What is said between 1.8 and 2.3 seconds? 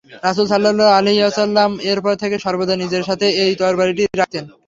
এরপর